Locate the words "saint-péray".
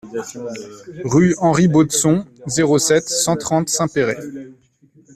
3.69-4.17